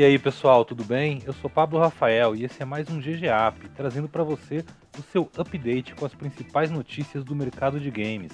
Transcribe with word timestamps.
E 0.00 0.02
aí 0.02 0.18
pessoal, 0.18 0.64
tudo 0.64 0.82
bem? 0.82 1.20
Eu 1.26 1.34
sou 1.34 1.50
Pablo 1.50 1.78
Rafael 1.78 2.34
e 2.34 2.42
esse 2.42 2.62
é 2.62 2.64
mais 2.64 2.88
um 2.88 2.98
GGAP, 2.98 3.68
trazendo 3.76 4.08
para 4.08 4.24
você 4.24 4.64
o 4.98 5.02
seu 5.02 5.30
update 5.36 5.94
com 5.94 6.06
as 6.06 6.14
principais 6.14 6.70
notícias 6.70 7.22
do 7.22 7.36
mercado 7.36 7.78
de 7.78 7.90
games, 7.90 8.32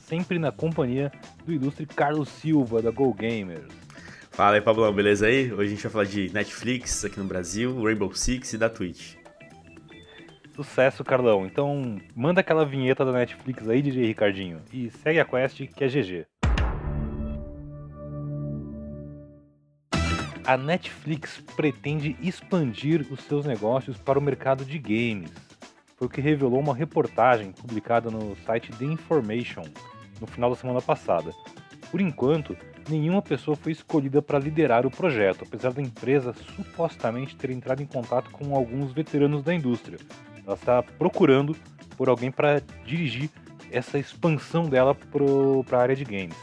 sempre 0.00 0.38
na 0.38 0.50
companhia 0.50 1.12
do 1.44 1.52
ilustre 1.52 1.84
Carlos 1.84 2.30
Silva 2.30 2.80
da 2.80 2.90
Go 2.90 3.12
Gamers. 3.12 3.70
Fala 4.30 4.56
aí 4.56 4.62
Pablo, 4.62 4.90
beleza 4.90 5.26
aí? 5.26 5.52
Hoje 5.52 5.64
a 5.64 5.74
gente 5.74 5.82
vai 5.82 5.92
falar 5.92 6.04
de 6.06 6.32
Netflix 6.32 7.04
aqui 7.04 7.18
no 7.18 7.26
Brasil, 7.26 7.82
Rainbow 7.82 8.14
Six 8.14 8.54
e 8.54 8.56
da 8.56 8.70
Twitch. 8.70 9.16
Sucesso, 10.54 11.04
Carlão. 11.04 11.44
Então, 11.44 11.98
manda 12.16 12.40
aquela 12.40 12.64
vinheta 12.64 13.04
da 13.04 13.12
Netflix 13.12 13.68
aí, 13.68 13.82
DJ 13.82 14.06
Ricardinho, 14.06 14.62
e 14.72 14.88
segue 14.88 15.20
a 15.20 15.26
quest 15.26 15.66
que 15.76 15.84
é 15.84 15.88
GG. 15.88 16.31
A 20.52 20.56
Netflix 20.58 21.42
pretende 21.56 22.14
expandir 22.20 23.06
os 23.10 23.20
seus 23.20 23.46
negócios 23.46 23.96
para 23.96 24.18
o 24.18 24.22
mercado 24.22 24.66
de 24.66 24.78
games. 24.78 25.32
Foi 25.96 26.06
o 26.06 26.10
que 26.10 26.20
revelou 26.20 26.60
uma 26.60 26.74
reportagem 26.74 27.52
publicada 27.52 28.10
no 28.10 28.36
site 28.44 28.70
The 28.72 28.84
Information 28.84 29.62
no 30.20 30.26
final 30.26 30.50
da 30.50 30.56
semana 30.56 30.82
passada. 30.82 31.32
Por 31.90 32.02
enquanto, 32.02 32.54
nenhuma 32.86 33.22
pessoa 33.22 33.56
foi 33.56 33.72
escolhida 33.72 34.20
para 34.20 34.38
liderar 34.38 34.84
o 34.84 34.90
projeto, 34.90 35.42
apesar 35.42 35.72
da 35.72 35.80
empresa 35.80 36.34
supostamente 36.54 37.34
ter 37.34 37.48
entrado 37.48 37.82
em 37.82 37.86
contato 37.86 38.30
com 38.30 38.54
alguns 38.54 38.92
veteranos 38.92 39.42
da 39.42 39.54
indústria. 39.54 39.96
Ela 40.46 40.54
está 40.54 40.82
procurando 40.82 41.56
por 41.96 42.10
alguém 42.10 42.30
para 42.30 42.60
dirigir 42.84 43.30
essa 43.70 43.98
expansão 43.98 44.68
dela 44.68 44.94
para 45.64 45.78
a 45.78 45.80
área 45.80 45.96
de 45.96 46.04
games. 46.04 46.36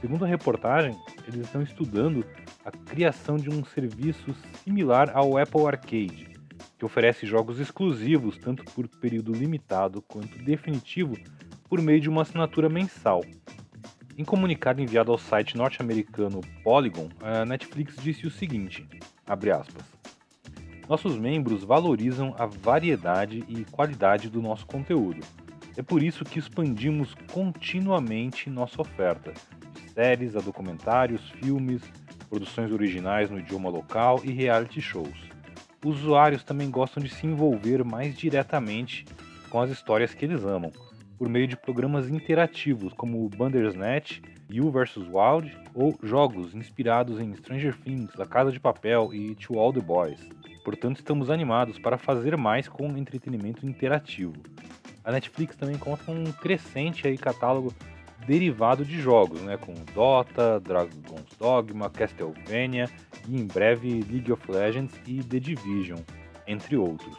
Segundo 0.00 0.24
a 0.24 0.28
reportagem, 0.28 0.96
eles 1.26 1.40
estão 1.40 1.60
estudando 1.60 2.24
a 2.68 2.70
criação 2.70 3.38
de 3.38 3.48
um 3.48 3.64
serviço 3.64 4.34
similar 4.62 5.10
ao 5.14 5.38
Apple 5.38 5.66
Arcade, 5.66 6.28
que 6.76 6.84
oferece 6.84 7.26
jogos 7.26 7.58
exclusivos 7.58 8.36
tanto 8.36 8.62
por 8.72 8.86
período 8.86 9.32
limitado 9.32 10.02
quanto 10.02 10.38
definitivo 10.38 11.16
por 11.66 11.80
meio 11.80 11.98
de 11.98 12.10
uma 12.10 12.22
assinatura 12.22 12.68
mensal. 12.68 13.24
Em 14.18 14.24
comunicado 14.24 14.82
enviado 14.82 15.10
ao 15.10 15.16
site 15.16 15.56
norte-americano 15.56 16.42
Polygon, 16.62 17.08
a 17.22 17.46
Netflix 17.46 17.96
disse 18.02 18.26
o 18.26 18.30
seguinte: 18.30 18.86
aspas, 19.26 19.84
Nossos 20.86 21.16
membros 21.16 21.64
valorizam 21.64 22.34
a 22.38 22.44
variedade 22.44 23.44
e 23.48 23.64
qualidade 23.64 24.28
do 24.28 24.42
nosso 24.42 24.66
conteúdo. 24.66 25.24
É 25.74 25.82
por 25.82 26.02
isso 26.02 26.24
que 26.24 26.38
expandimos 26.38 27.14
continuamente 27.32 28.50
nossa 28.50 28.82
oferta, 28.82 29.32
de 29.72 29.90
séries 29.90 30.36
a 30.36 30.40
documentários, 30.40 31.30
filmes, 31.30 31.80
produções 32.28 32.70
originais 32.70 33.30
no 33.30 33.38
idioma 33.38 33.68
local 33.68 34.20
e 34.24 34.30
reality 34.30 34.80
shows. 34.80 35.18
Os 35.84 36.02
usuários 36.02 36.42
também 36.42 36.70
gostam 36.70 37.02
de 37.02 37.08
se 37.08 37.26
envolver 37.26 37.84
mais 37.84 38.16
diretamente 38.16 39.04
com 39.48 39.60
as 39.60 39.70
histórias 39.70 40.12
que 40.12 40.24
eles 40.24 40.44
amam, 40.44 40.72
por 41.16 41.28
meio 41.28 41.46
de 41.46 41.56
programas 41.56 42.08
interativos 42.08 42.92
como 42.92 43.24
o 43.24 43.28
Bandersnatch, 43.28 44.20
You 44.50 44.70
vs 44.70 44.96
Wild 44.96 45.54
ou 45.74 45.98
jogos 46.02 46.54
inspirados 46.54 47.20
em 47.20 47.34
Stranger 47.36 47.76
Things, 47.76 48.14
La 48.14 48.26
Casa 48.26 48.50
de 48.50 48.58
Papel 48.58 49.12
e 49.12 49.34
To 49.34 49.58
All 49.58 49.72
the 49.72 49.80
Boys. 49.80 50.26
Portanto, 50.64 50.96
estamos 50.96 51.30
animados 51.30 51.78
para 51.78 51.98
fazer 51.98 52.36
mais 52.36 52.68
com 52.68 52.96
entretenimento 52.96 53.66
interativo. 53.66 54.34
A 55.04 55.12
Netflix 55.12 55.56
também 55.56 55.78
conta 55.78 56.04
com 56.04 56.14
um 56.14 56.32
crescente 56.32 57.06
aí 57.06 57.16
catálogo 57.16 57.74
derivado 58.26 58.84
de 58.84 59.00
jogos, 59.00 59.40
né, 59.42 59.56
com 59.56 59.74
Dota, 59.94 60.60
Dragon's 60.60 61.36
Dogma, 61.38 61.88
Castlevania 61.90 62.88
e 63.26 63.40
em 63.40 63.46
breve 63.46 64.04
League 64.10 64.30
of 64.32 64.50
Legends 64.50 64.94
e 65.06 65.22
The 65.22 65.40
Division, 65.40 66.00
entre 66.46 66.76
outros. 66.76 67.16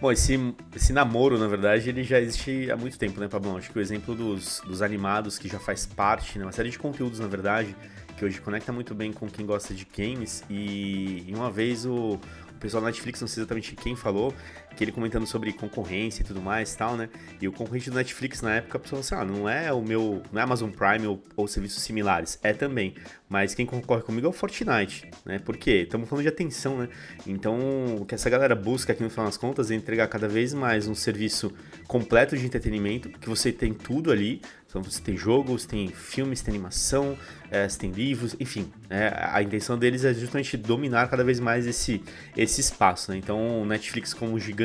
Bom, 0.00 0.12
esse, 0.12 0.54
esse 0.74 0.92
namoro, 0.92 1.38
na 1.38 1.46
verdade, 1.46 1.88
ele 1.88 2.02
já 2.02 2.20
existe 2.20 2.70
há 2.70 2.76
muito 2.76 2.98
tempo, 2.98 3.20
né, 3.20 3.28
Pablo? 3.28 3.56
Acho 3.56 3.70
que 3.70 3.78
o 3.78 3.80
exemplo 3.80 4.14
dos, 4.14 4.60
dos 4.66 4.82
animados, 4.82 5.38
que 5.38 5.48
já 5.48 5.58
faz 5.58 5.86
parte, 5.86 6.38
né, 6.38 6.44
uma 6.44 6.52
série 6.52 6.68
de 6.68 6.78
conteúdos, 6.78 7.20
na 7.20 7.26
verdade, 7.26 7.74
que 8.16 8.24
hoje 8.24 8.40
conecta 8.40 8.72
muito 8.72 8.94
bem 8.94 9.12
com 9.12 9.28
quem 9.28 9.46
gosta 9.46 9.72
de 9.72 9.86
games. 9.96 10.44
E, 10.50 11.24
e 11.26 11.34
uma 11.34 11.50
vez 11.50 11.86
o, 11.86 12.14
o 12.14 12.58
pessoal 12.60 12.82
da 12.82 12.88
Netflix, 12.88 13.20
não 13.20 13.28
sei 13.28 13.42
exatamente 13.42 13.74
quem 13.76 13.96
falou, 13.96 14.34
que 14.74 14.84
ele 14.84 14.92
comentando 14.92 15.26
sobre 15.26 15.52
concorrência 15.52 16.22
e 16.22 16.24
tudo 16.24 16.40
mais 16.40 16.72
e 16.72 16.76
tal, 16.76 16.96
né? 16.96 17.08
E 17.40 17.48
o 17.48 17.52
concorrente 17.52 17.90
do 17.90 17.96
Netflix 17.96 18.42
na 18.42 18.56
época 18.56 18.78
falou 18.78 19.00
assim: 19.00 19.14
ah, 19.14 19.24
não 19.24 19.48
é 19.48 19.72
o 19.72 19.82
meu. 19.82 20.22
Não 20.32 20.40
é 20.40 20.44
Amazon 20.44 20.70
Prime 20.70 21.06
ou, 21.06 21.22
ou 21.36 21.46
serviços 21.48 21.82
similares. 21.82 22.38
É 22.42 22.52
também. 22.52 22.94
Mas 23.28 23.54
quem 23.54 23.66
concorre 23.66 24.02
comigo 24.02 24.26
é 24.26 24.30
o 24.30 24.32
Fortnite, 24.32 25.10
né? 25.24 25.38
Por 25.38 25.56
quê? 25.56 25.82
Estamos 25.82 26.08
falando 26.08 26.22
de 26.22 26.28
atenção, 26.28 26.78
né? 26.78 26.88
Então, 27.26 27.58
o 27.96 28.04
que 28.04 28.14
essa 28.14 28.30
galera 28.30 28.54
busca 28.54 28.92
aqui 28.92 29.02
no 29.02 29.10
final 29.10 29.26
das 29.26 29.36
contas 29.36 29.70
é 29.70 29.74
entregar 29.74 30.06
cada 30.08 30.28
vez 30.28 30.54
mais 30.54 30.86
um 30.86 30.94
serviço 30.94 31.52
completo 31.88 32.36
de 32.36 32.44
entretenimento, 32.44 33.08
que 33.08 33.28
você 33.28 33.50
tem 33.50 33.72
tudo 33.72 34.12
ali, 34.12 34.40
então 34.74 34.82
você 34.82 35.00
tem 35.00 35.16
jogos, 35.16 35.64
tem 35.64 35.86
filmes, 35.86 36.42
tem 36.42 36.52
animação, 36.52 37.16
é, 37.48 37.68
você 37.68 37.78
tem 37.78 37.92
livros, 37.92 38.34
enfim. 38.40 38.72
É, 38.90 39.12
a 39.30 39.40
intenção 39.40 39.78
deles 39.78 40.04
é 40.04 40.12
justamente 40.12 40.56
dominar 40.56 41.08
cada 41.08 41.22
vez 41.22 41.38
mais 41.38 41.64
esse, 41.64 42.02
esse 42.36 42.60
espaço. 42.60 43.12
Né? 43.12 43.18
Então 43.18 43.62
o 43.62 43.64
Netflix 43.64 44.12
como 44.12 44.36
gigante 44.40 44.63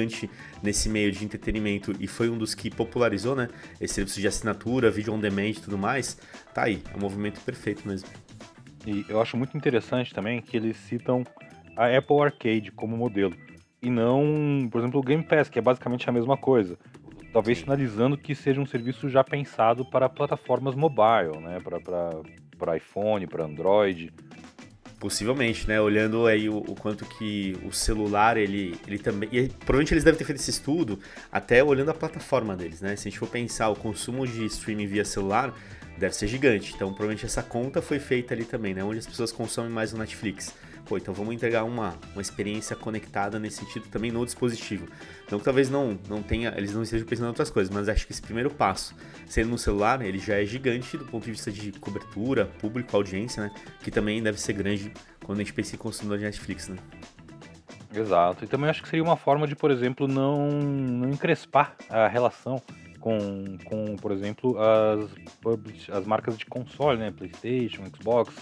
nesse 0.61 0.89
meio 0.89 1.11
de 1.11 1.23
entretenimento 1.23 1.93
e 1.99 2.07
foi 2.07 2.29
um 2.29 2.37
dos 2.37 2.53
que 2.53 2.69
popularizou 2.69 3.35
né, 3.35 3.49
esse 3.79 3.95
serviço 3.95 4.19
de 4.19 4.27
assinatura, 4.27 4.89
vídeo 4.91 5.13
on 5.13 5.19
demand 5.19 5.49
e 5.49 5.53
tudo 5.55 5.77
mais, 5.77 6.17
tá 6.53 6.63
aí, 6.63 6.81
é 6.93 6.97
um 6.97 6.99
movimento 6.99 7.39
perfeito 7.41 7.87
mesmo. 7.87 8.07
E 8.85 9.05
eu 9.09 9.21
acho 9.21 9.35
muito 9.37 9.57
interessante 9.57 10.13
também 10.13 10.41
que 10.41 10.55
eles 10.55 10.77
citam 10.77 11.23
a 11.75 11.85
Apple 11.95 12.21
Arcade 12.21 12.71
como 12.71 12.95
modelo. 12.95 13.35
E 13.81 13.89
não, 13.89 14.67
por 14.71 14.79
exemplo, 14.79 14.99
o 14.99 15.03
Game 15.03 15.23
Pass, 15.23 15.49
que 15.49 15.59
é 15.59 15.61
basicamente 15.61 16.09
a 16.09 16.11
mesma 16.11 16.35
coisa 16.35 16.77
talvez 17.31 17.59
sinalizando 17.59 18.17
que 18.17 18.33
seja 18.33 18.59
um 18.59 18.65
serviço 18.65 19.09
já 19.09 19.23
pensado 19.23 19.85
para 19.85 20.09
plataformas 20.09 20.75
mobile, 20.75 21.37
né? 21.41 21.59
Para 22.57 22.77
iPhone, 22.77 23.27
para 23.27 23.45
Android. 23.45 24.11
Possivelmente, 24.99 25.65
né? 25.67 25.79
Olhando 25.79 26.27
aí 26.27 26.49
o, 26.49 26.57
o, 26.57 26.75
quanto 26.75 27.05
que 27.05 27.57
o 27.63 27.71
celular, 27.71 28.35
ele, 28.35 28.77
ele 28.85 28.99
também. 28.99 29.29
E 29.31 29.47
provavelmente 29.47 29.93
eles 29.93 30.03
devem 30.03 30.17
ter 30.17 30.25
feito 30.25 30.39
esse 30.39 30.49
estudo 30.51 30.99
até 31.31 31.63
olhando 31.63 31.89
a 31.89 31.93
plataforma 31.93 32.55
deles, 32.55 32.81
né? 32.81 32.95
Se 32.95 33.07
a 33.07 33.11
gente 33.11 33.19
for 33.19 33.29
pensar 33.29 33.69
o 33.69 33.75
consumo 33.75 34.27
de 34.27 34.45
streaming 34.45 34.87
via 34.87 35.05
celular, 35.05 35.53
deve 35.97 36.13
ser 36.15 36.27
gigante. 36.27 36.73
Então, 36.75 36.89
provavelmente 36.89 37.25
essa 37.25 37.41
conta 37.41 37.81
foi 37.81 37.97
feita 37.97 38.33
ali 38.33 38.43
também, 38.43 38.73
né? 38.73 38.83
Onde 38.83 38.99
as 38.99 39.07
pessoas 39.07 39.31
consomem 39.31 39.71
mais 39.71 39.93
o 39.93 39.97
Netflix 39.97 40.53
pô, 40.89 40.97
então 40.97 41.13
vamos 41.13 41.35
entregar 41.35 41.63
uma, 41.63 41.93
uma 42.13 42.21
experiência 42.21 42.75
conectada 42.75 43.37
nesse 43.37 43.57
sentido 43.57 43.87
também 43.89 44.11
no 44.11 44.25
dispositivo. 44.25 44.87
Então 45.23 45.39
talvez 45.39 45.69
não, 45.69 45.99
não 46.09 46.23
tenha, 46.23 46.51
eles 46.57 46.73
não 46.73 46.81
estejam 46.81 47.05
pensando 47.05 47.25
em 47.25 47.29
outras 47.29 47.51
coisas, 47.51 47.71
mas 47.71 47.87
acho 47.87 48.07
que 48.07 48.11
esse 48.11 48.21
primeiro 48.21 48.49
passo, 48.49 48.95
sendo 49.27 49.51
no 49.51 49.57
celular, 49.57 50.01
ele 50.01 50.17
já 50.17 50.41
é 50.41 50.45
gigante 50.45 50.97
do 50.97 51.05
ponto 51.05 51.23
de 51.25 51.31
vista 51.31 51.51
de 51.51 51.71
cobertura, 51.73 52.47
público, 52.59 52.95
audiência, 52.95 53.43
né? 53.43 53.51
Que 53.83 53.91
também 53.91 54.21
deve 54.23 54.41
ser 54.41 54.53
grande 54.53 54.91
quando 55.23 55.37
a 55.37 55.43
gente 55.43 55.53
pensa 55.53 55.75
em 55.75 55.77
consumidor 55.77 56.17
de 56.17 56.23
Netflix, 56.23 56.67
né? 56.67 56.77
Exato. 57.93 58.43
E 58.43 58.47
também 58.47 58.69
acho 58.69 58.81
que 58.81 58.89
seria 58.89 59.03
uma 59.03 59.17
forma 59.17 59.47
de, 59.47 59.55
por 59.55 59.69
exemplo, 59.69 60.07
não, 60.07 60.49
não 60.49 61.09
encrespar 61.09 61.75
a 61.87 62.07
relação 62.07 62.59
com, 62.99 63.57
com 63.63 63.95
por 63.95 64.11
exemplo, 64.11 64.57
as, 64.59 65.89
as 65.89 66.05
marcas 66.07 66.35
de 66.35 66.47
console, 66.47 66.97
né? 66.97 67.11
PlayStation, 67.11 67.83
Xbox, 67.95 68.33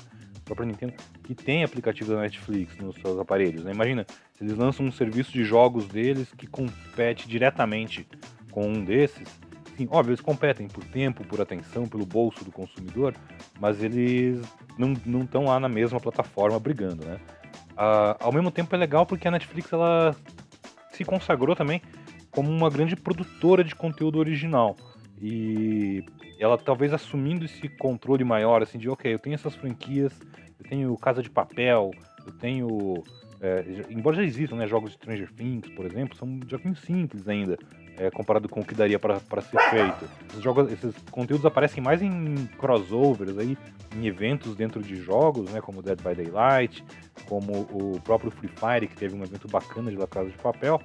própria 0.47 0.65
Nintendo, 0.65 0.93
que 1.23 1.35
tem 1.35 1.63
aplicativo 1.63 2.13
da 2.13 2.21
Netflix 2.21 2.77
nos 2.77 2.95
seus 2.95 3.19
aparelhos. 3.19 3.63
Né? 3.63 3.71
Imagina, 3.71 4.05
se 4.33 4.43
eles 4.43 4.57
lançam 4.57 4.85
um 4.85 4.91
serviço 4.91 5.31
de 5.31 5.43
jogos 5.43 5.87
deles 5.87 6.33
que 6.35 6.47
compete 6.47 7.27
diretamente 7.27 8.07
com 8.51 8.67
um 8.67 8.83
desses, 8.83 9.27
sim, 9.75 9.87
óbvio, 9.91 10.11
eles 10.11 10.21
competem 10.21 10.67
por 10.67 10.83
tempo, 10.85 11.23
por 11.25 11.39
atenção, 11.41 11.85
pelo 11.85 12.05
bolso 12.05 12.43
do 12.43 12.51
consumidor, 12.51 13.13
mas 13.59 13.83
eles 13.83 14.41
não 14.77 15.21
estão 15.21 15.45
lá 15.45 15.59
na 15.59 15.69
mesma 15.69 15.99
plataforma 15.99 16.59
brigando, 16.59 17.05
né? 17.05 17.19
Ah, 17.75 18.17
ao 18.19 18.31
mesmo 18.31 18.49
tempo 18.49 18.73
é 18.75 18.77
legal 18.77 19.05
porque 19.05 19.27
a 19.27 19.31
Netflix 19.31 19.71
ela 19.71 20.15
se 20.91 21.03
consagrou 21.03 21.55
também 21.55 21.81
como 22.31 22.49
uma 22.49 22.69
grande 22.69 22.95
produtora 22.95 23.63
de 23.63 23.75
conteúdo 23.75 24.19
original. 24.19 24.75
E 25.21 26.03
ela 26.39 26.57
talvez 26.57 26.93
assumindo 26.93 27.45
esse 27.45 27.67
controle 27.67 28.23
maior, 28.23 28.61
assim, 28.61 28.77
de 28.77 28.89
ok, 28.89 29.13
eu 29.13 29.19
tenho 29.19 29.33
essas 29.33 29.55
franquias, 29.55 30.13
eu 30.59 30.69
tenho 30.69 30.97
Casa 30.97 31.21
de 31.21 31.29
Papel, 31.29 31.91
eu 32.25 32.31
tenho. 32.33 33.03
É, 33.39 33.63
embora 33.89 34.15
já 34.15 34.23
existam 34.23 34.55
né, 34.55 34.67
jogos 34.67 34.91
de 34.91 34.97
Stranger 34.97 35.31
Things, 35.31 35.69
por 35.75 35.85
exemplo, 35.85 36.17
são 36.17 36.39
joguinhos 36.47 36.79
simples 36.79 37.27
ainda, 37.27 37.55
é, 37.95 38.09
comparado 38.09 38.49
com 38.49 38.61
o 38.61 38.65
que 38.65 38.73
daria 38.73 38.97
para 38.97 39.19
ser 39.41 39.59
feito. 39.69 40.09
Esses, 40.29 40.41
jogos, 40.41 40.71
esses 40.71 40.95
conteúdos 41.11 41.45
aparecem 41.45 41.81
mais 41.83 42.01
em 42.01 42.47
crossovers, 42.57 43.37
aí, 43.37 43.55
em 43.95 44.07
eventos 44.07 44.55
dentro 44.55 44.81
de 44.81 44.95
jogos, 44.95 45.51
né, 45.51 45.61
como 45.61 45.83
Dead 45.83 46.01
by 46.01 46.15
Daylight, 46.15 46.83
como 47.27 47.67
o 47.71 47.99
próprio 48.01 48.31
Free 48.31 48.49
Fire, 48.49 48.87
que 48.87 48.95
teve 48.95 49.15
um 49.15 49.23
evento 49.23 49.47
bacana 49.47 49.91
de 49.91 49.97
La 49.97 50.07
Casa 50.07 50.29
de 50.29 50.37
Papel. 50.37 50.81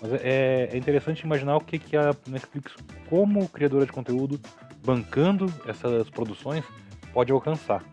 Mas 0.00 0.12
é, 0.24 0.70
é 0.72 0.76
interessante 0.76 1.20
imaginar 1.20 1.56
o 1.56 1.60
que, 1.60 1.78
que 1.78 1.96
a 1.96 2.16
Netflix, 2.26 2.74
como 3.10 3.48
criadora 3.48 3.84
de 3.84 3.92
conteúdo, 3.92 4.40
bancando 4.84 5.52
essas 5.66 6.08
produções, 6.08 6.64
pode 7.12 7.32
alcançar. 7.32 7.84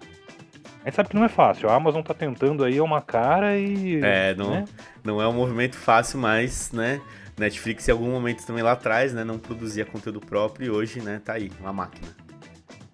A 0.81 0.85
gente 0.85 0.95
sabe 0.95 1.09
que 1.09 1.15
não 1.15 1.25
é 1.25 1.29
fácil. 1.29 1.69
A 1.69 1.75
Amazon 1.75 2.01
tá 2.01 2.13
tentando 2.13 2.63
aí 2.63 2.79
uma 2.79 3.01
cara 3.01 3.57
e. 3.57 3.99
É, 4.01 4.33
não, 4.35 4.51
né? 4.51 4.65
não 5.03 5.21
é 5.21 5.27
um 5.27 5.33
movimento 5.33 5.75
fácil, 5.75 6.19
mas, 6.19 6.71
né? 6.71 7.01
Netflix 7.37 7.87
em 7.87 7.91
algum 7.91 8.09
momento 8.09 8.45
também 8.45 8.63
lá 8.63 8.71
atrás, 8.71 9.13
né? 9.13 9.23
Não 9.23 9.37
produzia 9.37 9.85
conteúdo 9.85 10.19
próprio 10.21 10.67
e 10.67 10.69
hoje, 10.69 11.01
né, 11.01 11.21
tá 11.23 11.33
aí, 11.33 11.51
uma 11.59 11.73
máquina. 11.73 12.07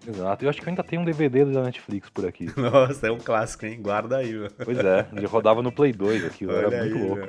Exato. 0.06 0.44
Eu 0.44 0.50
acho 0.50 0.60
que 0.60 0.68
ainda 0.68 0.82
tem 0.82 0.98
um 0.98 1.04
DVD 1.04 1.44
da 1.46 1.62
Netflix 1.62 2.10
por 2.10 2.26
aqui. 2.26 2.50
Nossa, 2.58 3.06
é 3.06 3.10
um 3.10 3.18
clássico, 3.18 3.64
hein? 3.64 3.80
Guarda 3.80 4.18
aí, 4.18 4.32
meu. 4.32 4.50
Pois 4.50 4.78
é, 4.78 5.06
ele 5.12 5.26
rodava 5.26 5.62
no 5.62 5.72
Play 5.72 5.92
2 5.92 6.26
aqui, 6.26 6.44
era 6.44 6.68
Olha 6.68 6.84
muito 6.84 6.96
aí, 6.96 7.02
louco. 7.02 7.28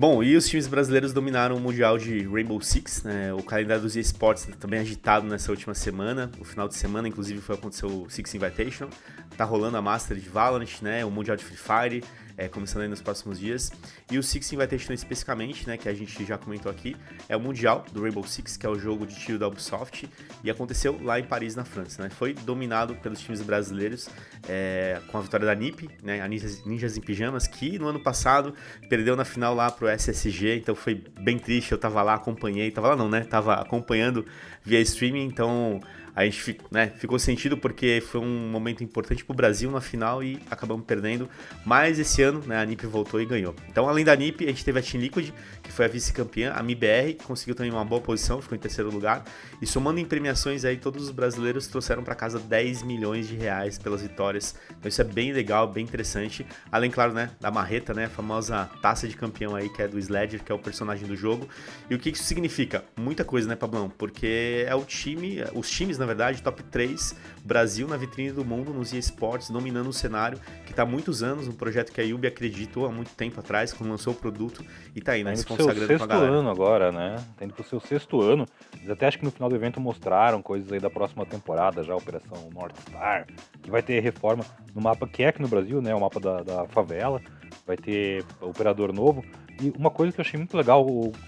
Bom, 0.00 0.22
e 0.22 0.36
os 0.36 0.48
times 0.48 0.68
brasileiros 0.68 1.12
dominaram 1.12 1.56
o 1.56 1.60
Mundial 1.60 1.98
de 1.98 2.22
Rainbow 2.22 2.60
Six, 2.60 3.02
né? 3.02 3.34
O 3.34 3.42
calendário 3.42 3.82
dos 3.82 3.96
esportes 3.96 4.48
também 4.60 4.78
agitado 4.78 5.26
nessa 5.26 5.50
última 5.50 5.74
semana. 5.74 6.30
O 6.38 6.44
final 6.44 6.68
de 6.68 6.76
semana, 6.76 7.08
inclusive, 7.08 7.40
foi 7.40 7.56
acontecer 7.56 7.84
o 7.84 8.08
Six 8.08 8.32
Invitational. 8.32 8.92
Tá 9.36 9.44
rolando 9.44 9.76
a 9.76 9.82
Master 9.82 10.16
de 10.16 10.28
Valorant, 10.28 10.70
né? 10.82 11.04
O 11.04 11.10
Mundial 11.10 11.36
de 11.36 11.42
Free 11.42 11.56
Fire, 11.56 12.04
é, 12.38 12.48
começando 12.48 12.82
aí 12.82 12.88
nos 12.88 13.02
próximos 13.02 13.40
dias. 13.40 13.72
E 14.10 14.16
o 14.16 14.22
Six 14.22 14.52
Invitational 14.52 14.94
especificamente, 14.94 15.66
né? 15.66 15.76
Que 15.76 15.88
a 15.88 15.94
gente 15.94 16.24
já 16.24 16.38
comentou 16.38 16.70
aqui, 16.70 16.96
é 17.28 17.36
o 17.36 17.40
Mundial 17.40 17.84
do 17.92 18.00
Rainbow 18.00 18.24
Six, 18.24 18.56
que 18.56 18.64
é 18.64 18.68
o 18.68 18.78
jogo 18.78 19.04
de 19.04 19.16
tiro 19.16 19.38
da 19.38 19.48
Ubisoft. 19.48 20.08
E 20.44 20.50
aconteceu 20.50 20.98
lá 21.02 21.18
em 21.18 21.24
Paris, 21.24 21.56
na 21.56 21.64
França, 21.64 22.02
né? 22.02 22.08
Foi 22.08 22.32
dominado 22.32 22.94
pelos 22.94 23.20
times 23.20 23.42
brasileiros 23.42 24.08
é, 24.48 25.00
com 25.08 25.18
a 25.18 25.20
vitória 25.20 25.44
da 25.44 25.54
NiP, 25.54 25.90
né? 26.00 26.20
A 26.20 26.28
Ninjas, 26.28 26.64
Ninjas 26.64 26.96
em 26.96 27.00
Pijamas, 27.00 27.48
que 27.48 27.76
no 27.78 27.88
ano 27.88 28.00
passado 28.00 28.54
perdeu 28.88 29.16
na 29.16 29.24
final 29.24 29.54
lá 29.54 29.70
pro 29.70 29.88
SSG, 29.88 30.58
então 30.58 30.76
foi 30.76 30.94
bem 30.94 31.38
triste. 31.38 31.72
Eu 31.72 31.78
tava 31.78 32.00
lá, 32.02 32.14
acompanhei, 32.14 32.70
tava 32.70 32.88
lá 32.88 32.96
não, 32.96 33.08
né? 33.08 33.22
Tava 33.22 33.54
acompanhando 33.54 34.24
via 34.64 34.80
streaming, 34.80 35.24
então 35.24 35.80
a 36.18 36.24
gente 36.24 36.58
né, 36.68 36.92
ficou 36.96 37.16
sentido 37.16 37.56
porque 37.56 38.02
foi 38.04 38.20
um 38.20 38.50
momento 38.50 38.82
importante 38.82 39.24
pro 39.24 39.32
Brasil 39.32 39.70
na 39.70 39.80
final 39.80 40.20
e 40.20 40.40
acabamos 40.50 40.84
perdendo. 40.84 41.28
Mas 41.64 41.96
esse 42.00 42.20
ano, 42.22 42.42
né, 42.44 42.60
a 42.60 42.66
NiP 42.66 42.88
voltou 42.88 43.20
e 43.20 43.24
ganhou. 43.24 43.54
Então, 43.68 43.88
além 43.88 44.04
da 44.04 44.16
NiP, 44.16 44.44
a 44.44 44.48
gente 44.48 44.64
teve 44.64 44.80
a 44.80 44.82
Team 44.82 45.00
Liquid, 45.00 45.30
que 45.62 45.70
foi 45.70 45.84
a 45.84 45.88
vice-campeã, 45.88 46.54
a 46.56 46.60
MIBR, 46.60 47.14
que 47.16 47.24
conseguiu 47.24 47.54
também 47.54 47.70
uma 47.70 47.84
boa 47.84 48.00
posição, 48.00 48.42
ficou 48.42 48.56
em 48.56 48.60
terceiro 48.60 48.90
lugar. 48.90 49.22
E 49.62 49.66
somando 49.66 50.00
em 50.00 50.04
premiações 50.04 50.64
aí, 50.64 50.76
todos 50.76 51.04
os 51.04 51.12
brasileiros 51.12 51.68
trouxeram 51.68 52.02
para 52.02 52.16
casa 52.16 52.40
10 52.40 52.82
milhões 52.82 53.28
de 53.28 53.36
reais 53.36 53.78
pelas 53.78 54.02
vitórias. 54.02 54.56
Então 54.70 54.88
isso 54.88 55.00
é 55.00 55.04
bem 55.04 55.32
legal, 55.32 55.68
bem 55.68 55.84
interessante. 55.84 56.44
Além, 56.72 56.90
claro, 56.90 57.12
né, 57.12 57.30
da 57.40 57.48
marreta, 57.48 57.94
né, 57.94 58.06
a 58.06 58.10
famosa 58.10 58.68
taça 58.82 59.06
de 59.06 59.16
campeão 59.16 59.54
aí, 59.54 59.68
que 59.68 59.82
é 59.82 59.86
do 59.86 59.96
Sledger, 59.96 60.42
que 60.42 60.50
é 60.50 60.54
o 60.54 60.58
personagem 60.58 61.06
do 61.06 61.14
jogo. 61.14 61.48
E 61.88 61.94
o 61.94 61.98
que 61.98 62.10
isso 62.10 62.24
significa? 62.24 62.84
Muita 62.96 63.24
coisa, 63.24 63.46
né, 63.46 63.54
Pablão? 63.54 63.88
Porque 63.88 64.64
é 64.66 64.74
o 64.74 64.84
time, 64.84 65.44
os 65.54 65.70
times, 65.70 65.96
na 65.96 66.07
verdade, 66.08 66.42
top 66.42 66.62
3, 66.64 67.14
Brasil 67.44 67.86
na 67.86 67.96
vitrine 67.96 68.32
do 68.32 68.44
mundo 68.44 68.72
nos 68.72 68.92
eSports, 68.92 69.50
dominando 69.50 69.88
o 69.88 69.92
cenário, 69.92 70.38
que 70.66 70.74
tá 70.74 70.82
há 70.82 70.86
muitos 70.86 71.22
anos, 71.22 71.46
um 71.46 71.52
projeto 71.52 71.92
que 71.92 72.00
a 72.00 72.04
Yubi 72.04 72.26
acreditou 72.26 72.86
há 72.86 72.90
muito 72.90 73.14
tempo 73.14 73.38
atrás, 73.40 73.72
quando 73.72 73.90
lançou 73.90 74.12
o 74.12 74.16
produto, 74.16 74.64
e 74.94 75.00
tá 75.00 75.12
aí, 75.12 75.22
Tá 75.22 75.26
né, 75.30 75.32
indo 75.32 75.40
se 75.40 75.46
consagrando 75.46 75.78
com 75.78 75.84
a 75.84 75.86
sexto 75.98 76.08
galera. 76.08 76.32
ano 76.32 76.50
agora, 76.50 76.90
né? 76.90 77.16
Tá 77.36 77.44
indo 77.44 77.54
pro 77.54 77.62
seu 77.64 77.78
sexto 77.80 78.20
ano. 78.20 78.46
Eles 78.76 78.90
até 78.90 79.06
acho 79.06 79.18
que 79.18 79.24
no 79.24 79.30
final 79.30 79.48
do 79.48 79.54
evento 79.54 79.80
mostraram 79.80 80.42
coisas 80.42 80.72
aí 80.72 80.80
da 80.80 80.90
próxima 80.90 81.24
temporada, 81.24 81.84
já, 81.84 81.94
Operação 81.94 82.50
North 82.52 82.76
Star, 82.88 83.26
que 83.62 83.70
vai 83.70 83.82
ter 83.82 84.00
reforma 84.00 84.44
no 84.74 84.80
mapa 84.80 85.06
que 85.06 85.22
é 85.22 85.28
aqui 85.28 85.40
no 85.42 85.48
Brasil, 85.48 85.80
né? 85.80 85.94
O 85.94 86.00
mapa 86.00 86.18
da, 86.18 86.42
da 86.42 86.66
favela. 86.68 87.20
Vai 87.66 87.76
ter 87.76 88.24
operador 88.40 88.92
novo. 88.92 89.22
E 89.60 89.70
uma 89.76 89.90
coisa 89.90 90.12
que 90.12 90.20
eu 90.20 90.22
achei 90.24 90.38
muito 90.38 90.56
legal, 90.56 90.86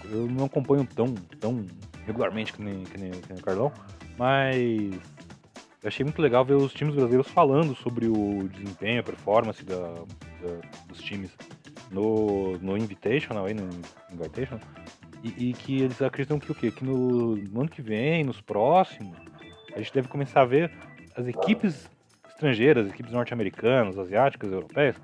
eu 0.09 0.27
não 0.27 0.45
acompanho 0.45 0.87
tão, 0.95 1.13
tão 1.39 1.65
regularmente 2.05 2.53
que 2.53 2.61
nem, 2.63 2.83
que 2.83 2.97
nem, 2.97 3.11
que 3.11 3.29
nem 3.29 3.39
o 3.39 3.43
Carlão, 3.43 3.71
mas 4.17 4.91
eu 5.83 5.87
achei 5.87 6.03
muito 6.03 6.21
legal 6.21 6.45
ver 6.45 6.53
os 6.55 6.73
times 6.73 6.93
brasileiros 6.95 7.27
falando 7.29 7.75
sobre 7.75 8.07
o 8.07 8.47
desempenho, 8.49 8.99
a 8.99 9.03
performance 9.03 9.63
da, 9.65 9.77
da- 9.77 10.67
dos 10.87 10.99
times 11.01 11.31
no, 11.91 12.57
no 12.59 12.77
Invitational, 12.77 13.45
aí, 13.45 13.53
no 13.53 13.67
Invitational, 14.11 14.59
e, 15.23 15.49
e 15.49 15.53
que 15.53 15.81
eles 15.81 16.01
acreditam 16.01 16.39
que 16.39 16.51
o 16.51 16.55
quê? 16.55 16.71
Que 16.71 16.83
no, 16.83 17.35
no 17.35 17.61
ano 17.61 17.69
que 17.69 17.81
vem, 17.81 18.23
nos 18.23 18.39
próximos, 18.41 19.17
a 19.75 19.79
gente 19.79 19.93
deve 19.93 20.07
começar 20.07 20.41
a 20.41 20.45
ver 20.45 20.71
as 21.15 21.27
equipes 21.27 21.89
estrangeiras, 22.29 22.87
equipes 22.87 23.11
norte-americanas, 23.11 23.97
asiáticas, 23.99 24.51
europeias, 24.51 24.95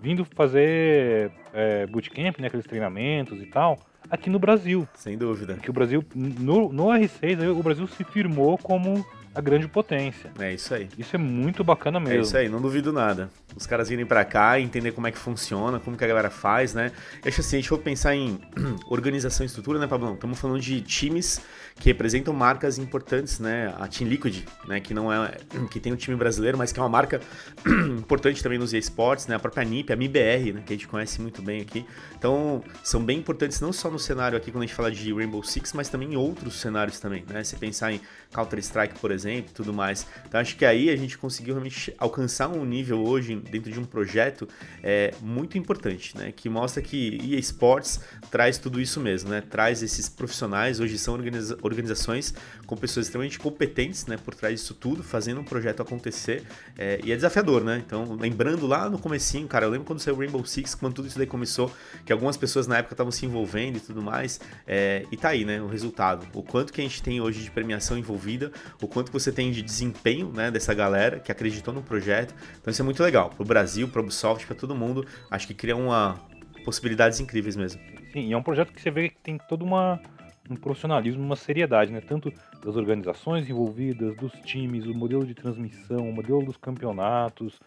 vindo 0.00 0.24
fazer 0.24 1.30
é, 1.52 1.86
bootcamp, 1.86 2.38
né, 2.38 2.48
aqueles 2.48 2.66
treinamentos 2.66 3.40
e 3.42 3.46
tal, 3.46 3.78
aqui 4.14 4.30
no 4.30 4.38
Brasil. 4.38 4.88
Sem 4.94 5.18
dúvida. 5.18 5.54
Que 5.54 5.70
o 5.70 5.72
Brasil, 5.72 6.04
no, 6.14 6.72
no 6.72 6.86
R6, 6.86 7.40
aí, 7.40 7.48
o 7.48 7.62
Brasil 7.62 7.86
se 7.86 8.04
firmou 8.04 8.56
como 8.56 9.04
a 9.34 9.40
grande 9.40 9.66
potência. 9.66 10.30
É 10.38 10.52
isso 10.54 10.72
aí. 10.74 10.88
Isso 10.96 11.16
é 11.16 11.18
muito 11.18 11.64
bacana 11.64 11.98
mesmo. 11.98 12.18
É 12.18 12.20
isso 12.20 12.36
aí, 12.36 12.48
não 12.48 12.60
duvido 12.60 12.92
nada. 12.92 13.28
Os 13.56 13.66
caras 13.66 13.88
virem 13.88 14.04
pra 14.04 14.24
cá, 14.24 14.58
entender 14.58 14.92
como 14.92 15.06
é 15.06 15.12
que 15.12 15.18
funciona, 15.18 15.78
como 15.78 15.96
que 15.96 16.04
a 16.04 16.06
galera 16.06 16.30
faz, 16.30 16.74
né? 16.74 16.90
Acho 17.24 17.40
assim, 17.40 17.56
a 17.56 17.60
gente 17.60 17.68
for 17.68 17.78
pensar 17.78 18.14
em 18.14 18.40
organização 18.90 19.44
e 19.44 19.46
estrutura, 19.46 19.78
né, 19.78 19.86
Pablão? 19.86 20.14
Estamos 20.14 20.38
falando 20.38 20.60
de 20.60 20.80
times 20.80 21.40
que 21.76 21.86
representam 21.86 22.32
marcas 22.32 22.78
importantes, 22.78 23.38
né? 23.38 23.72
A 23.78 23.86
Team 23.86 24.08
Liquid, 24.08 24.44
né, 24.66 24.80
que 24.80 24.92
não 24.92 25.12
é 25.12 25.36
que 25.70 25.78
tem 25.78 25.92
um 25.92 25.96
time 25.96 26.16
brasileiro, 26.16 26.58
mas 26.58 26.72
que 26.72 26.80
é 26.80 26.82
uma 26.82 26.88
marca 26.88 27.20
importante 27.98 28.42
também 28.42 28.58
nos 28.58 28.72
esportes, 28.74 29.26
né? 29.26 29.36
A 29.36 29.38
própria 29.38 29.64
NiP, 29.64 29.92
a 29.92 29.96
MIBR, 29.96 30.52
né, 30.54 30.62
que 30.66 30.72
a 30.72 30.76
gente 30.76 30.88
conhece 30.88 31.20
muito 31.20 31.40
bem 31.40 31.60
aqui. 31.60 31.86
Então, 32.18 32.62
são 32.82 33.04
bem 33.04 33.18
importantes 33.18 33.60
não 33.60 33.72
só 33.72 33.90
no 33.90 33.98
cenário 33.98 34.36
aqui 34.36 34.50
quando 34.50 34.64
a 34.64 34.66
gente 34.66 34.74
fala 34.74 34.90
de 34.90 35.12
Rainbow 35.12 35.42
Six, 35.42 35.72
mas 35.74 35.88
também 35.88 36.12
em 36.12 36.16
outros 36.16 36.60
cenários 36.60 36.98
também, 36.98 37.24
né? 37.28 37.44
Se 37.44 37.54
pensar 37.56 37.92
em 37.92 38.00
Counter-Strike, 38.32 38.98
por 38.98 39.10
exemplo, 39.12 39.52
tudo 39.54 39.72
mais. 39.72 40.06
Então, 40.26 40.40
acho 40.40 40.56
que 40.56 40.64
aí 40.64 40.90
a 40.90 40.96
gente 40.96 41.16
conseguiu 41.16 41.54
realmente 41.54 41.94
alcançar 41.98 42.48
um 42.48 42.64
nível 42.64 43.04
hoje 43.04 43.43
dentro 43.50 43.70
de 43.70 43.78
um 43.78 43.84
projeto 43.84 44.48
é, 44.82 45.12
muito 45.20 45.56
importante, 45.58 46.16
né? 46.16 46.32
Que 46.34 46.48
mostra 46.48 46.82
que 46.82 47.18
EA 47.22 47.38
Sports 47.38 48.00
traz 48.30 48.58
tudo 48.58 48.80
isso 48.80 49.00
mesmo, 49.00 49.30
né? 49.30 49.40
Traz 49.40 49.82
esses 49.82 50.08
profissionais, 50.08 50.80
hoje 50.80 50.98
são 50.98 51.14
organiza- 51.14 51.56
organizações 51.62 52.34
com 52.66 52.76
pessoas 52.76 53.06
extremamente 53.06 53.38
competentes, 53.38 54.06
né? 54.06 54.16
Por 54.16 54.34
trás 54.34 54.60
disso 54.60 54.74
tudo, 54.74 55.02
fazendo 55.02 55.40
um 55.40 55.44
projeto 55.44 55.80
acontecer. 55.82 56.42
é, 56.78 57.00
e 57.04 57.12
é 57.12 57.14
desafiador, 57.16 57.62
né? 57.62 57.82
Então, 57.84 58.16
lembrando 58.18 58.66
lá 58.66 58.88
no 58.88 58.98
comecinho, 58.98 59.46
cara, 59.46 59.66
eu 59.66 59.70
lembro 59.70 59.86
quando 59.86 60.00
saiu 60.00 60.16
Rainbow 60.16 60.44
Six, 60.44 60.74
quando 60.74 60.94
tudo 60.94 61.08
isso 61.08 61.18
daí 61.18 61.26
começou, 61.26 61.70
que 62.04 62.12
algumas 62.12 62.36
pessoas 62.36 62.66
na 62.66 62.78
época 62.78 62.94
estavam 62.94 63.12
se 63.12 63.24
envolvendo 63.26 63.76
e 63.76 63.80
tudo 63.80 64.02
mais. 64.02 64.40
é, 64.66 65.04
e 65.10 65.16
tá 65.16 65.28
aí, 65.28 65.44
né? 65.44 65.60
O 65.60 65.66
resultado. 65.66 66.26
O 66.34 66.42
quanto 66.42 66.72
que 66.72 66.80
a 66.80 66.84
gente 66.84 67.02
tem 67.02 67.20
hoje 67.20 67.42
de 67.42 67.50
premiação 67.50 67.96
envolvida, 67.98 68.50
o 68.80 68.88
quanto 68.88 69.06
que 69.08 69.12
você 69.12 69.30
tem 69.32 69.50
de 69.52 69.62
desempenho, 69.62 70.32
né? 70.32 70.50
Dessa 70.50 70.72
galera 70.74 71.18
que 71.20 71.30
acreditou 71.30 71.72
no 71.74 71.82
projeto. 71.82 72.34
Então 72.60 72.70
isso 72.70 72.80
é 72.80 72.84
muito 72.84 73.02
legal. 73.02 73.33
Pro 73.36 73.44
Brasil, 73.44 73.88
pro 73.88 74.02
Ubisoft, 74.02 74.46
pra 74.46 74.54
todo 74.56 74.74
mundo. 74.74 75.06
Acho 75.30 75.46
que 75.46 75.54
cria 75.54 75.76
uma 75.76 76.18
possibilidades 76.64 77.20
incríveis 77.20 77.56
mesmo. 77.56 77.80
Sim, 78.12 78.28
e 78.28 78.32
é 78.32 78.36
um 78.36 78.42
projeto 78.42 78.72
que 78.72 78.80
você 78.80 78.90
vê 78.90 79.10
que 79.10 79.18
tem 79.22 79.36
todo 79.48 79.62
uma, 79.62 80.00
um 80.48 80.56
profissionalismo, 80.56 81.22
uma 81.22 81.36
seriedade, 81.36 81.92
né? 81.92 82.00
Tanto 82.00 82.32
das 82.64 82.76
organizações 82.76 83.48
envolvidas, 83.50 84.16
dos 84.16 84.32
times, 84.44 84.86
o 84.86 84.94
modelo 84.94 85.26
de 85.26 85.34
transmissão, 85.34 86.08
o 86.08 86.12
modelo 86.12 86.42
dos 86.44 86.56
campeonatos, 86.56 87.60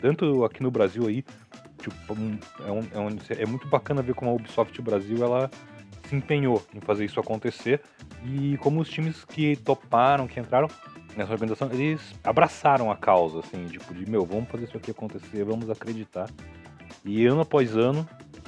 tanto 0.00 0.44
aqui 0.44 0.62
no 0.62 0.70
Brasil 0.70 1.06
aí, 1.06 1.24
tipo, 1.80 2.16
é, 2.66 2.70
um- 2.72 2.88
é 2.94 2.98
um- 2.98 3.18
é 3.42 3.46
muito 3.46 3.68
bacana 3.68 4.02
ver 4.02 4.14
como 4.14 4.30
a 4.30 4.34
Ubisoft 4.34 4.80
Brasil 4.82 5.22
ela 5.24 5.50
se 6.04 6.16
empenhou 6.16 6.64
em 6.74 6.80
fazer 6.80 7.04
isso 7.04 7.20
acontecer 7.20 7.80
e 8.24 8.56
como 8.58 8.80
os 8.80 8.88
times 8.88 9.24
que 9.24 9.56
toparam, 9.56 10.26
que 10.26 10.40
entraram 10.40 10.68
nessa 11.16 11.32
organização, 11.32 11.70
eles 11.72 12.00
abraçaram 12.22 12.90
a 12.90 12.96
causa, 12.96 13.40
assim, 13.40 13.66
tipo, 13.66 13.92
de 13.94 14.08
meu, 14.08 14.24
vamos 14.24 14.48
fazer 14.48 14.64
isso 14.64 14.76
aqui 14.76 14.90
acontecer, 14.90 15.44
vamos 15.44 15.68
acreditar. 15.70 16.28
E 17.04 17.26
ano 17.26 17.40
após 17.40 17.76
ano, 17.76 18.06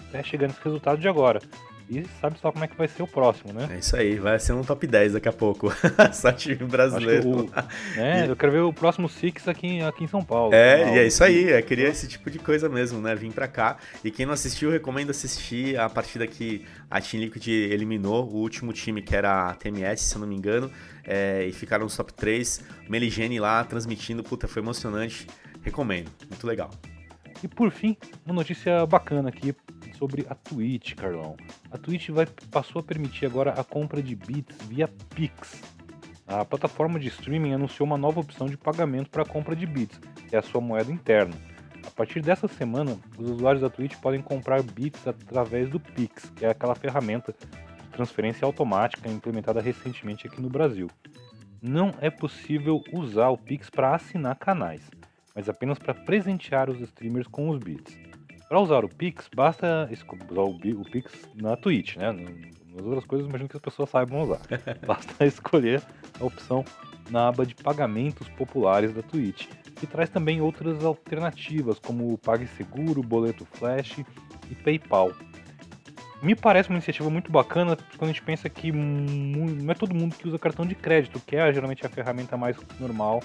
até 0.08 0.22
chegar 0.22 0.46
nesse 0.46 0.62
resultado 0.62 1.00
de 1.00 1.08
agora. 1.08 1.40
E 1.88 2.04
sabe 2.20 2.38
só 2.38 2.50
como 2.50 2.64
é 2.64 2.68
que 2.68 2.76
vai 2.76 2.88
ser 2.88 3.02
o 3.02 3.06
próximo, 3.06 3.52
né? 3.52 3.68
É 3.70 3.78
isso 3.78 3.94
aí, 3.94 4.18
vai 4.18 4.38
ser 4.38 4.54
um 4.54 4.62
top 4.62 4.86
10 4.86 5.12
daqui 5.12 5.28
a 5.28 5.32
pouco. 5.32 5.70
Só 6.14 6.32
time 6.32 6.64
brasileiro. 6.64 7.28
o, 7.28 7.50
né, 7.94 8.26
eu 8.26 8.34
quero 8.34 8.52
ver 8.52 8.60
o 8.60 8.72
próximo 8.72 9.06
Six 9.08 9.46
aqui, 9.48 9.82
aqui 9.82 10.04
em 10.04 10.06
São 10.06 10.24
Paulo. 10.24 10.54
É, 10.54 10.94
e 10.94 10.98
é 11.00 11.06
isso 11.06 11.22
aí, 11.22 11.50
eu 11.50 11.62
queria 11.62 11.88
esse 11.88 12.08
tipo 12.08 12.30
de 12.30 12.38
coisa 12.38 12.70
mesmo, 12.70 13.00
né? 13.00 13.14
Vim 13.14 13.30
pra 13.30 13.46
cá. 13.46 13.76
E 14.02 14.10
quem 14.10 14.24
não 14.24 14.32
assistiu, 14.32 14.70
recomendo 14.70 15.10
assistir 15.10 15.78
a 15.78 15.88
partida 15.90 16.26
que 16.26 16.64
a 16.90 17.00
Team 17.00 17.22
Liquid 17.22 17.46
eliminou, 17.48 18.30
o 18.30 18.36
último 18.36 18.72
time 18.72 19.02
que 19.02 19.14
era 19.14 19.50
a 19.50 19.54
TMS, 19.54 20.04
se 20.04 20.14
eu 20.14 20.20
não 20.20 20.26
me 20.26 20.34
engano, 20.34 20.70
é, 21.04 21.44
e 21.44 21.52
ficaram 21.52 21.84
nos 21.84 21.94
top 21.94 22.14
3. 22.14 22.62
Meligene 22.88 23.38
lá 23.38 23.62
transmitindo, 23.62 24.22
puta, 24.22 24.48
foi 24.48 24.62
emocionante. 24.62 25.26
Recomendo, 25.62 26.10
muito 26.30 26.46
legal. 26.46 26.70
E 27.42 27.48
por 27.48 27.70
fim, 27.70 27.94
uma 28.24 28.34
notícia 28.34 28.86
bacana 28.86 29.28
aqui 29.28 29.54
sobre 30.04 30.26
a 30.28 30.34
Twitch, 30.34 30.94
Carlão. 30.94 31.34
A 31.70 31.78
Twitch 31.78 32.10
vai, 32.10 32.26
passou 32.50 32.80
a 32.80 32.82
permitir 32.82 33.24
agora 33.24 33.52
a 33.52 33.64
compra 33.64 34.02
de 34.02 34.14
bits 34.14 34.54
via 34.68 34.86
Pix. 34.86 35.62
A 36.26 36.44
plataforma 36.44 37.00
de 37.00 37.08
streaming 37.08 37.54
anunciou 37.54 37.86
uma 37.86 37.96
nova 37.96 38.20
opção 38.20 38.46
de 38.46 38.56
pagamento 38.58 39.08
para 39.08 39.22
a 39.22 39.26
compra 39.26 39.56
de 39.56 39.64
bits, 39.64 39.98
que 40.28 40.36
é 40.36 40.38
a 40.38 40.42
sua 40.42 40.60
moeda 40.60 40.92
interna. 40.92 41.34
A 41.86 41.90
partir 41.90 42.20
dessa 42.20 42.46
semana, 42.46 42.98
os 43.16 43.30
usuários 43.30 43.62
da 43.62 43.70
Twitch 43.70 43.96
podem 43.96 44.20
comprar 44.20 44.62
bits 44.62 45.06
através 45.06 45.70
do 45.70 45.80
Pix, 45.80 46.30
que 46.36 46.44
é 46.44 46.50
aquela 46.50 46.74
ferramenta 46.74 47.32
de 47.32 47.88
transferência 47.88 48.44
automática 48.44 49.08
implementada 49.08 49.62
recentemente 49.62 50.26
aqui 50.26 50.38
no 50.38 50.50
Brasil. 50.50 50.90
Não 51.62 51.94
é 51.98 52.10
possível 52.10 52.84
usar 52.92 53.30
o 53.30 53.38
Pix 53.38 53.70
para 53.70 53.94
assinar 53.94 54.36
canais. 54.36 54.82
mas 55.34 55.48
apenas 55.48 55.78
para 55.78 55.94
presentear 55.94 56.70
os 56.70 56.80
streamers 56.80 57.26
com 57.26 57.48
os 57.48 57.58
bits. 57.58 58.03
Para 58.48 58.60
usar 58.60 58.84
o 58.84 58.88
Pix, 58.88 59.28
basta 59.34 59.88
usar 60.30 60.40
o 60.42 60.84
Pix 60.84 61.28
na 61.34 61.56
Twitch, 61.56 61.96
né? 61.96 62.12
Nas 62.12 62.84
outras 62.84 63.04
coisas, 63.04 63.28
imagino 63.28 63.48
que 63.48 63.56
as 63.56 63.62
pessoas 63.62 63.88
saibam 63.88 64.22
usar. 64.22 64.40
Basta 64.84 65.24
escolher 65.24 65.80
a 66.20 66.24
opção 66.24 66.64
na 67.10 67.28
aba 67.28 67.46
de 67.46 67.54
pagamentos 67.54 68.28
populares 68.30 68.92
da 68.92 69.02
Twitch, 69.02 69.46
que 69.76 69.86
traz 69.86 70.10
também 70.10 70.40
outras 70.40 70.84
alternativas, 70.84 71.78
como 71.78 72.12
o 72.12 72.18
PagSeguro, 72.18 73.02
Boleto 73.02 73.46
Flash 73.52 73.98
e 74.50 74.54
PayPal. 74.56 75.12
Me 76.22 76.34
parece 76.34 76.70
uma 76.70 76.76
iniciativa 76.76 77.10
muito 77.10 77.30
bacana 77.30 77.76
quando 77.98 78.10
a 78.10 78.12
gente 78.12 78.22
pensa 78.22 78.48
que 78.48 78.72
não 78.72 79.70
é 79.70 79.74
todo 79.74 79.94
mundo 79.94 80.16
que 80.16 80.26
usa 80.26 80.38
cartão 80.38 80.66
de 80.66 80.74
crédito, 80.74 81.20
que 81.20 81.36
é 81.36 81.52
geralmente 81.52 81.84
a 81.84 81.88
ferramenta 81.88 82.36
mais 82.36 82.56
normal 82.80 83.22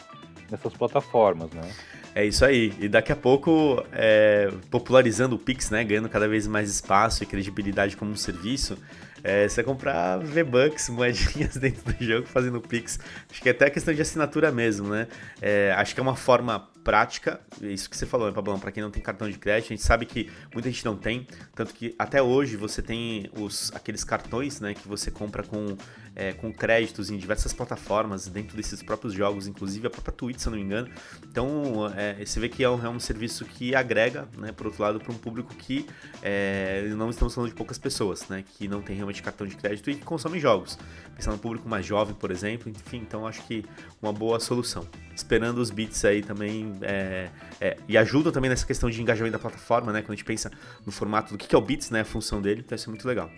nessas 0.49 0.73
plataformas, 0.73 1.51
né? 1.51 1.69
É 2.15 2.25
isso 2.25 2.43
aí. 2.43 2.73
E 2.79 2.87
daqui 2.87 3.11
a 3.11 3.15
pouco, 3.15 3.83
é, 3.91 4.51
popularizando 4.69 5.35
o 5.35 5.39
Pix, 5.39 5.69
né, 5.69 5.83
ganhando 5.83 6.09
cada 6.09 6.27
vez 6.27 6.47
mais 6.47 6.69
espaço 6.69 7.23
e 7.23 7.25
credibilidade 7.25 7.95
como 7.95 8.11
um 8.11 8.15
serviço, 8.15 8.77
é, 9.23 9.47
você 9.47 9.63
comprar 9.63 10.17
V-Bucks, 10.17 10.89
moedinhas 10.89 11.55
dentro 11.57 11.93
do 11.93 12.03
jogo, 12.03 12.27
fazendo 12.27 12.61
Pix. 12.61 12.99
Acho 13.29 13.41
que 13.41 13.49
é 13.49 13.51
até 13.51 13.69
questão 13.69 13.93
de 13.93 14.01
assinatura 14.01 14.51
mesmo, 14.51 14.89
né? 14.89 15.07
É, 15.41 15.73
acho 15.77 15.93
que 15.93 15.99
é 15.99 16.03
uma 16.03 16.15
forma 16.15 16.69
prática, 16.83 17.39
isso 17.61 17.89
que 17.89 17.95
você 17.95 18.05
falou, 18.05 18.27
né, 18.27 18.33
Pablão? 18.33 18.59
Para 18.59 18.71
quem 18.71 18.81
não 18.81 18.89
tem 18.89 19.01
cartão 19.01 19.29
de 19.29 19.37
crédito, 19.37 19.67
a 19.67 19.75
gente 19.75 19.83
sabe 19.83 20.05
que 20.05 20.29
muita 20.53 20.69
gente 20.69 20.83
não 20.85 20.95
tem, 20.95 21.27
tanto 21.53 21.73
que 21.73 21.93
até 21.99 22.21
hoje 22.21 22.55
você 22.55 22.81
tem 22.81 23.29
os, 23.37 23.71
aqueles 23.75 24.03
cartões 24.03 24.59
né, 24.59 24.73
que 24.73 24.87
você 24.87 25.11
compra 25.11 25.43
com, 25.43 25.77
é, 26.15 26.33
com 26.33 26.51
créditos 26.51 27.09
em 27.09 27.17
diversas 27.17 27.53
plataformas, 27.53 28.27
dentro 28.27 28.55
desses 28.55 28.81
próprios 28.81 29.13
jogos, 29.13 29.47
inclusive 29.47 29.87
a 29.87 29.89
própria 29.89 30.13
Twitch, 30.13 30.39
se 30.39 30.47
eu 30.47 30.51
não 30.51 30.57
me 30.57 30.65
engano. 30.65 30.89
Então, 31.29 31.91
é, 31.95 32.25
você 32.25 32.39
vê 32.39 32.49
que 32.49 32.63
é 32.63 32.69
um, 32.69 32.83
é 32.83 32.89
um 32.89 32.99
serviço 32.99 33.45
que 33.45 33.75
agrega, 33.75 34.27
né, 34.37 34.51
por 34.51 34.67
outro 34.67 34.81
lado, 34.81 34.99
para 34.99 35.11
um 35.11 35.17
público 35.17 35.53
que 35.55 35.85
é, 36.23 36.87
não 36.95 37.09
estamos 37.09 37.35
falando 37.35 37.49
de 37.49 37.55
poucas 37.55 37.77
pessoas, 37.77 38.27
né, 38.29 38.43
que 38.43 38.67
não 38.67 38.81
tem 38.81 38.95
realmente 38.95 39.08
cartão 39.21 39.45
de 39.47 39.55
crédito 39.55 39.89
e 39.89 39.95
que 39.95 40.39
jogos. 40.39 40.77
Pensando 41.15 41.33
no 41.33 41.39
público 41.39 41.67
mais 41.67 41.85
jovem, 41.85 42.15
por 42.15 42.31
exemplo, 42.31 42.69
enfim, 42.69 42.97
então 42.97 43.27
acho 43.27 43.45
que 43.45 43.65
uma 44.01 44.13
boa 44.13 44.39
solução. 44.39 44.87
Esperando 45.15 45.57
os 45.57 45.69
bits 45.69 46.05
aí 46.05 46.21
também 46.21 46.77
é, 46.81 47.29
é, 47.59 47.77
e 47.87 47.97
ajuda 47.97 48.31
também 48.31 48.49
nessa 48.49 48.65
questão 48.65 48.89
de 48.89 49.01
engajamento 49.01 49.33
da 49.33 49.39
plataforma, 49.39 49.91
né? 49.91 50.01
Quando 50.01 50.11
a 50.11 50.15
gente 50.15 50.25
pensa 50.25 50.51
no 50.85 50.91
formato 50.91 51.33
do 51.33 51.37
que 51.37 51.53
é 51.53 51.57
o 51.57 51.61
Bits, 51.61 51.89
né? 51.89 52.01
A 52.01 52.05
função 52.05 52.41
dele, 52.41 52.61
então 52.65 52.75
isso 52.75 52.89
é 52.89 52.91
muito 52.91 53.07
legal. 53.07 53.29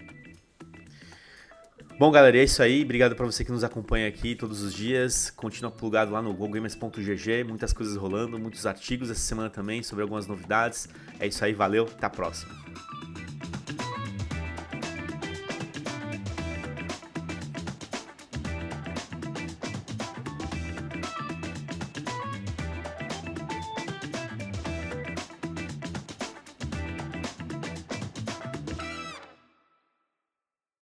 Bom, 2.02 2.10
galera, 2.10 2.36
é 2.36 2.44
isso 2.44 2.64
aí. 2.64 2.82
Obrigado 2.84 3.16
para 3.16 3.28
você 3.28 3.46
que 3.46 3.52
nos 3.52 3.64
acompanha 3.64 4.08
aqui 4.08 4.34
todos 4.34 4.64
os 4.64 4.74
dias. 4.74 5.30
Continua 5.30 5.70
plugado 5.70 6.12
lá 6.12 6.20
no 6.20 6.34
gogamers.gg, 6.34 7.44
muitas 7.44 7.74
coisas 7.74 7.96
rolando, 7.96 8.40
muitos 8.40 8.66
artigos 8.66 9.12
essa 9.12 9.20
semana 9.20 9.52
também 9.52 9.84
sobre 9.84 10.02
algumas 10.02 10.26
novidades. 10.26 10.90
É 11.20 11.28
isso 11.28 11.46
aí, 11.46 11.54
valeu, 11.54 11.84
até 11.84 12.08
a 12.08 12.10
próxima. 12.10 12.52